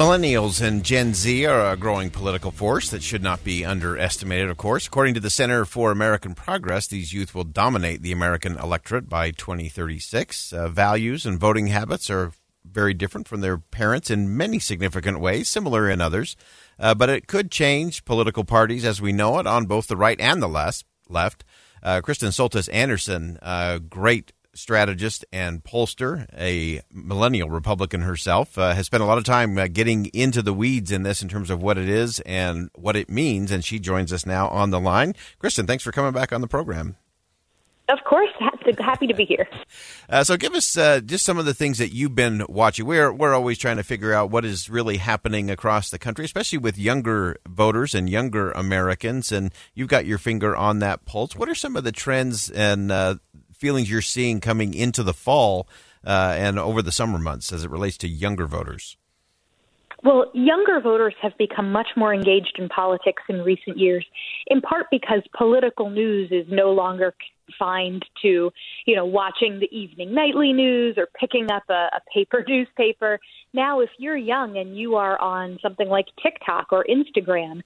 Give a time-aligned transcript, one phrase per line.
[0.00, 4.56] Millennials and Gen Z are a growing political force that should not be underestimated, of
[4.56, 4.86] course.
[4.86, 9.30] According to the Center for American Progress, these youth will dominate the American electorate by
[9.30, 10.54] 2036.
[10.54, 12.32] Uh, values and voting habits are
[12.64, 16.34] very different from their parents in many significant ways, similar in others.
[16.78, 20.18] Uh, but it could change political parties as we know it on both the right
[20.18, 20.48] and the
[21.10, 21.44] left.
[21.82, 23.38] Uh, Kristen Soltis Anderson,
[23.90, 29.58] great strategist and pollster, a millennial Republican herself, uh, has spent a lot of time
[29.58, 32.96] uh, getting into the weeds in this in terms of what it is and what
[32.96, 33.50] it means.
[33.50, 35.14] And she joins us now on the line.
[35.38, 36.96] Kristen, thanks for coming back on the program.
[37.90, 38.30] Of course,
[38.78, 39.48] happy to be here.
[40.08, 42.86] Uh, so, give us uh, just some of the things that you've been watching.
[42.86, 46.58] We're we're always trying to figure out what is really happening across the country, especially
[46.58, 49.32] with younger voters and younger Americans.
[49.32, 51.34] And you've got your finger on that pulse.
[51.34, 53.16] What are some of the trends and uh,
[53.60, 55.68] feelings you're seeing coming into the fall
[56.04, 58.96] uh, and over the summer months as it relates to younger voters?
[60.02, 64.06] Well, younger voters have become much more engaged in politics in recent years,
[64.46, 68.50] in part because political news is no longer confined to,
[68.86, 73.18] you know, watching the evening nightly news or picking up a, a paper newspaper.
[73.52, 77.60] Now, if you're young and you are on something like TikTok or Instagram,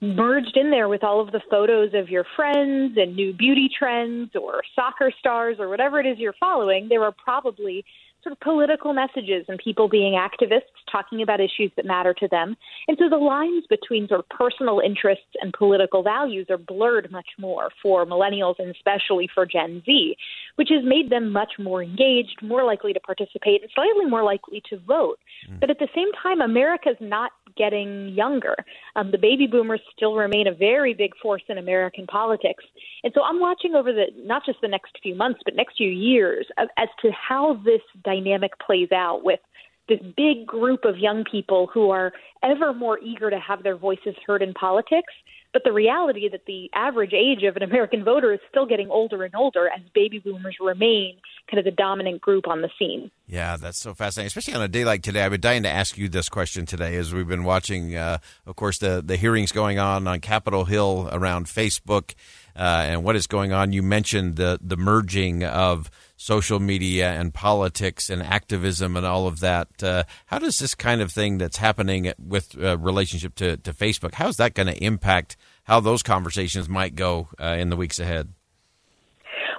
[0.00, 4.30] merged in there with all of the photos of your friends and new beauty trends
[4.40, 7.84] or soccer stars or whatever it is you're following, there are probably
[8.22, 12.56] sort of political messages and people being activists talking about issues that matter to them.
[12.88, 17.28] And so the lines between sort of personal interests and political values are blurred much
[17.38, 20.16] more for millennials and especially for Gen Z,
[20.56, 24.62] which has made them much more engaged, more likely to participate, and slightly more likely
[24.68, 25.18] to vote.
[25.50, 25.60] Mm.
[25.60, 28.54] But at the same time, America's not getting younger.
[28.96, 32.64] Um, the baby boomers still remain a very big force in American politics.
[33.04, 35.90] And so I'm watching over the not just the next few months, but next few
[35.90, 39.40] years as to how this dynamic plays out with
[39.88, 44.14] this big group of young people who are ever more eager to have their voices
[44.26, 45.12] heard in politics.
[45.52, 49.24] But the reality that the average age of an American voter is still getting older
[49.24, 51.16] and older as baby boomers remain
[51.50, 53.10] kind of the dominant group on the scene.
[53.26, 55.22] Yeah, that's so fascinating, especially on a day like today.
[55.22, 58.56] I've been dying to ask you this question today as we've been watching, uh, of
[58.56, 62.14] course, the, the hearings going on on Capitol Hill around Facebook
[62.56, 63.72] uh, and what is going on.
[63.72, 69.40] You mentioned the, the merging of social media and politics and activism and all of
[69.40, 69.82] that.
[69.82, 74.14] Uh, how does this kind of thing that's happening with uh, relationship to, to Facebook,
[74.14, 78.00] how is that going to impact how those conversations might go uh, in the weeks
[78.00, 78.32] ahead?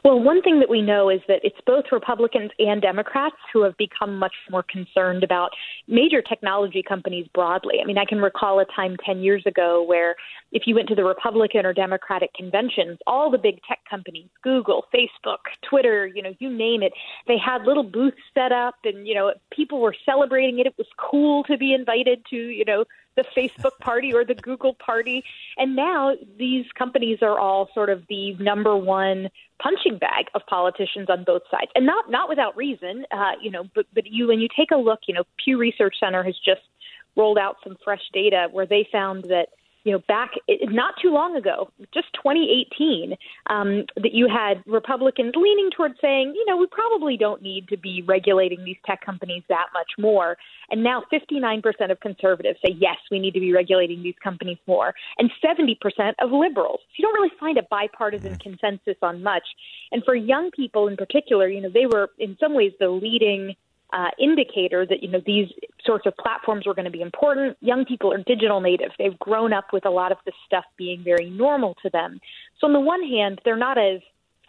[0.04, 3.76] Well, one thing that we know is that it's both Republicans and Democrats who have
[3.78, 5.50] become much more concerned about
[5.88, 7.76] major technology companies broadly.
[7.82, 10.16] I mean, I can recall a time 10 years ago where
[10.52, 14.86] if you went to the Republican or Democratic conventions, all the big tech companies, Google,
[14.94, 15.40] Facebook,
[15.70, 16.94] Twitter, you know, you name it,
[17.28, 20.68] they had little booths set up and, you know, people were celebrating it.
[20.68, 24.76] It was cool to be invited to, you know, the Facebook party or the Google
[24.76, 25.24] party.
[25.58, 29.30] And now these companies are all sort of the number one
[29.62, 33.06] punching bag of politicians on both sides, and not not without reason.
[33.12, 35.96] Uh, you know, but but you when you take a look, you know, Pew Research
[36.00, 36.62] Center has just
[37.16, 39.50] rolled out some fresh data where they found that
[39.84, 43.16] you know, back not too long ago, just 2018,
[43.50, 47.78] um, that you had Republicans leaning towards saying, you know, we probably don't need to
[47.78, 50.38] be regulating these tech companies that much more.
[50.70, 54.94] And now 59% of conservatives say, yes, we need to be regulating these companies more.
[55.18, 55.78] And 70%
[56.20, 56.80] of liberals.
[56.82, 58.50] So you don't really find a bipartisan mm-hmm.
[58.50, 59.44] consensus on much.
[59.92, 63.56] And for young people in particular, you know, they were in some ways the leading
[63.92, 65.48] uh, indicator that you know these
[65.84, 67.58] sorts of platforms were going to be important.
[67.62, 71.04] Young people are digital native; they've grown up with a lot of this stuff being
[71.04, 72.20] very normal to them.
[72.60, 74.02] So on the one hand, they're not as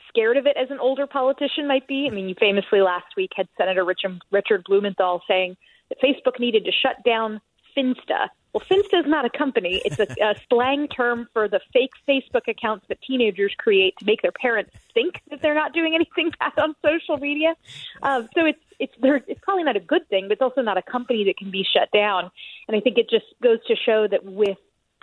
[0.09, 2.07] scared of it as an older politician might be.
[2.11, 5.57] I mean, you famously last week had Senator Richard, Richard Blumenthal saying
[5.89, 7.41] that Facebook needed to shut down
[7.77, 9.81] Finsta, Well, Finsta is not a company.
[9.85, 14.23] It's a, a slang term for the fake Facebook accounts that teenagers create to make
[14.23, 17.55] their parents think that they're not doing anything bad on social media.
[18.03, 20.83] Um, so it's it's it's probably not a good thing, but it's also not a
[20.83, 22.31] company that can be shut down.
[22.67, 24.59] And I think it just goes to show that with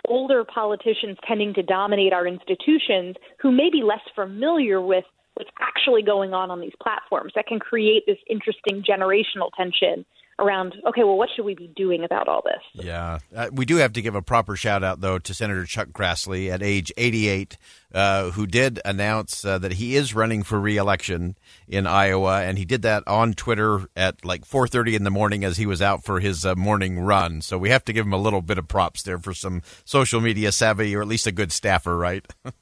[0.06, 5.04] older politicians tending to dominate our institutions, who may be less familiar with
[5.34, 10.04] what's actually going on on these platforms, that can create this interesting generational tension
[10.38, 12.84] around okay well what should we be doing about all this?
[12.84, 13.18] Yeah.
[13.34, 16.50] Uh, we do have to give a proper shout out though to senator chuck grassley
[16.50, 17.56] at age 88
[17.92, 21.36] uh, who did announce uh, that he is running for reelection
[21.66, 22.42] in iowa.
[22.42, 25.82] And he did that on twitter at like 4.30 in the morning as he was
[25.82, 27.40] out for his uh, morning run.
[27.42, 30.20] So we have to give him a little bit of props there for some social
[30.20, 32.26] media savvy or at least a good staffer right?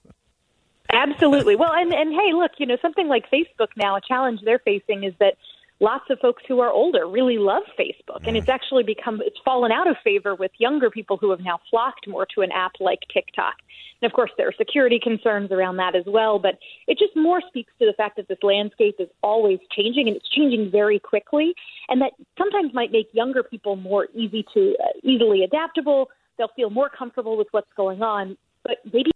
[0.92, 1.56] Absolutely.
[1.56, 5.04] Well, and and hey, look, you know, something like Facebook now, a challenge they're facing
[5.04, 5.34] is that
[5.80, 9.72] lots of folks who are older really love Facebook, and it's actually become it's fallen
[9.72, 13.00] out of favor with younger people who have now flocked more to an app like
[13.12, 13.54] TikTok.
[14.00, 17.40] And of course, there are security concerns around that as well, but it just more
[17.46, 21.54] speaks to the fact that this landscape is always changing and it's changing very quickly,
[21.88, 26.10] and that sometimes might make younger people more easy to uh, easily adaptable.
[26.38, 29.10] They'll feel more comfortable with what's going on, but maybe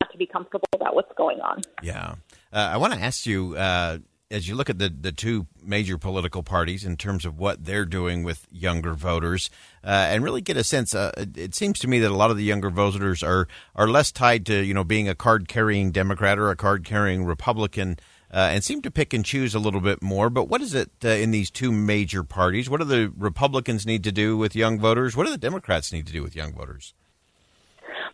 [0.00, 1.62] not to be comfortable about what's going on.
[1.82, 2.14] Yeah,
[2.52, 3.56] uh, I want to ask you.
[3.56, 3.98] Uh,
[4.34, 7.84] as you look at the, the two major political parties in terms of what they're
[7.84, 9.48] doing with younger voters,
[9.84, 12.36] uh, and really get a sense, uh, it seems to me that a lot of
[12.36, 13.46] the younger voters are
[13.76, 17.24] are less tied to you know being a card carrying Democrat or a card carrying
[17.24, 17.96] Republican.
[18.32, 20.28] Uh, and seem to pick and choose a little bit more.
[20.28, 22.68] But what is it uh, in these two major parties?
[22.68, 25.14] What do the Republicans need to do with young voters?
[25.14, 26.94] What do the Democrats need to do with young voters?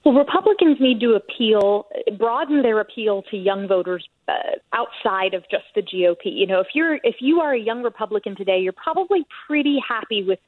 [0.04, 1.86] Well, Republicans need to appeal,
[2.16, 4.32] broaden their appeal to young voters uh,
[4.72, 6.24] outside of just the GOP.
[6.24, 10.22] You know, if you're if you are a young Republican today, you're probably pretty happy
[10.22, 10.38] with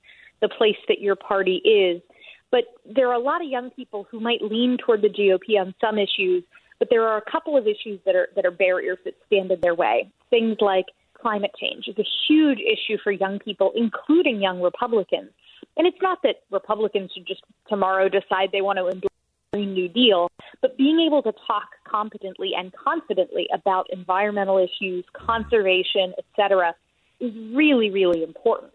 [0.40, 2.00] the place that your party is.
[2.50, 5.75] But there are a lot of young people who might lean toward the GOP on
[5.81, 6.44] some issues,
[6.78, 9.60] but there are a couple of issues that are that are barriers that stand in
[9.60, 10.10] their way.
[10.31, 10.87] Things like
[11.20, 15.31] climate change is a huge issue for young people, including young Republicans.
[15.76, 18.87] And it's not that Republicans should just tomorrow decide they want to
[19.52, 20.31] Green New Deal,
[20.62, 26.75] but being able to talk competently and confidently about environmental issues, conservation, et cetera,
[27.20, 28.72] is really, really important.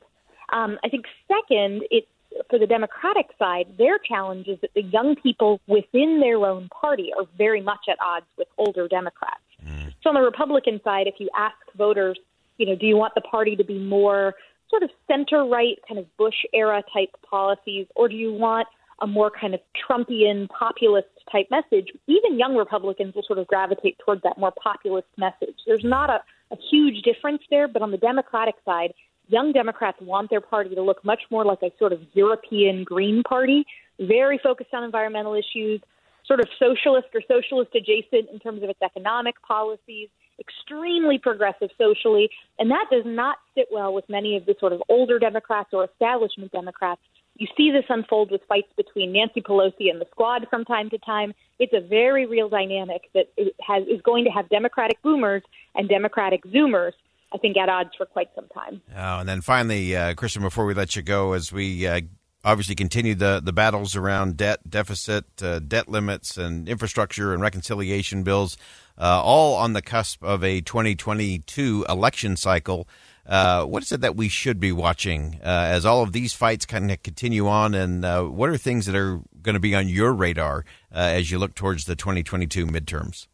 [0.53, 2.05] Um, I think second, it's
[2.47, 7.09] for the Democratic side, their challenge is that the young people within their own party
[7.17, 9.41] are very much at odds with older Democrats.
[9.65, 9.95] Mm.
[10.03, 12.19] So on the Republican side, if you ask voters,
[12.57, 14.35] you know, do you want the party to be more
[14.69, 18.67] sort of center right, kind of Bush era type policies, or do you want
[19.01, 23.97] a more kind of Trumpian populist type message, even young Republicans will sort of gravitate
[24.03, 25.55] towards that more populist message.
[25.65, 26.21] There's not a,
[26.51, 28.93] a huge difference there, but on the Democratic side,
[29.27, 33.23] young Democrats want their party to look much more like a sort of European Green
[33.23, 33.65] Party,
[33.99, 35.81] very focused on environmental issues,
[36.25, 40.09] sort of socialist or socialist adjacent in terms of its economic policies,
[40.39, 42.29] extremely progressive socially,
[42.59, 45.85] and that does not sit well with many of the sort of older Democrats or
[45.85, 47.01] establishment Democrats
[47.39, 50.97] you see this unfold with fights between Nancy Pelosi and the squad from time to
[50.97, 51.33] time.
[51.59, 53.27] It's a very real dynamic that
[53.65, 55.43] has, is going to have Democratic boomers
[55.75, 56.93] and Democratic zoomers,
[57.33, 58.81] I think, at odds for quite some time.
[58.95, 62.01] Oh, and then finally, uh, Kristen, before we let you go, as we uh,
[62.43, 68.23] obviously continue the, the battles around debt, deficit, uh, debt limits, and infrastructure and reconciliation
[68.23, 68.57] bills,
[68.97, 72.87] uh, all on the cusp of a 2022 election cycle.
[73.27, 76.65] Uh, what is it that we should be watching uh, as all of these fights
[76.65, 77.73] kind of continue on?
[77.73, 81.29] And uh, what are things that are going to be on your radar uh, as
[81.29, 83.27] you look towards the 2022 midterms?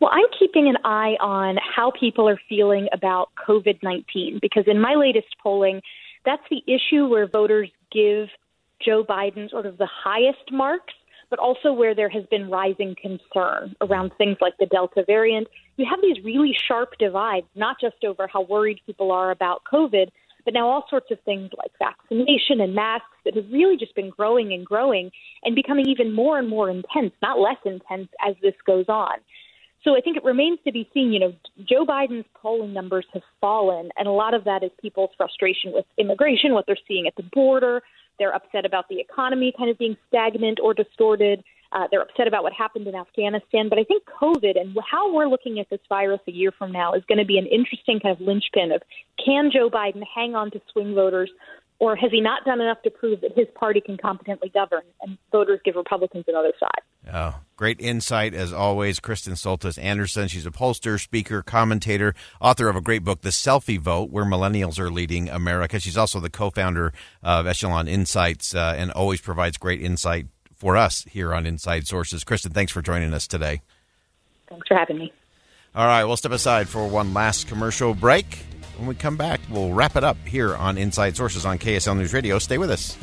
[0.00, 4.80] Well, I'm keeping an eye on how people are feeling about COVID 19 because in
[4.80, 5.80] my latest polling,
[6.24, 8.28] that's the issue where voters give
[8.84, 10.92] Joe Biden sort of the highest marks
[11.30, 15.48] but also where there has been rising concern around things like the Delta variant.
[15.76, 20.10] You have these really sharp divides, not just over how worried people are about COVID,
[20.44, 24.10] but now all sorts of things like vaccination and masks that have really just been
[24.10, 25.10] growing and growing
[25.42, 29.18] and becoming even more and more intense, not less intense as this goes on.
[29.82, 31.12] So I think it remains to be seen.
[31.12, 31.34] You know,
[31.68, 35.84] Joe Biden's polling numbers have fallen, and a lot of that is people's frustration with
[35.98, 37.82] immigration, what they're seeing at the border,
[38.18, 41.44] they're upset about the economy kind of being stagnant or distorted.
[41.72, 43.68] Uh, they're upset about what happened in Afghanistan.
[43.68, 46.94] But I think COVID and how we're looking at this virus a year from now
[46.94, 48.82] is going to be an interesting kind of linchpin of
[49.24, 51.30] can Joe Biden hang on to swing voters
[51.78, 55.18] Or has he not done enough to prove that his party can competently govern and
[55.30, 56.82] voters give Republicans another shot?
[57.12, 58.98] Oh, great insight as always.
[58.98, 60.26] Kristen Soltis Anderson.
[60.28, 64.78] She's a pollster, speaker, commentator, author of a great book, The Selfie Vote, where millennials
[64.78, 65.78] are leading America.
[65.78, 70.76] She's also the co founder of Echelon Insights uh, and always provides great insight for
[70.76, 72.24] us here on Inside Sources.
[72.24, 73.62] Kristen, thanks for joining us today.
[74.48, 75.12] Thanks for having me.
[75.74, 78.38] All right, we'll step aside for one last commercial break.
[78.78, 82.12] When we come back, we'll wrap it up here on Inside Sources on KSL News
[82.12, 82.38] Radio.
[82.38, 82.96] Stay with us.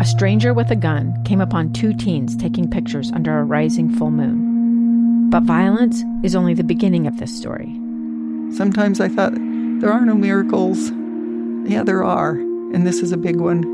[0.00, 4.10] A stranger with a gun came upon two teens taking pictures under a rising full
[4.10, 5.30] moon.
[5.30, 7.72] But violence is only the beginning of this story.
[8.56, 10.90] Sometimes I thought, there are no miracles.
[11.68, 13.73] Yeah, there are, and this is a big one.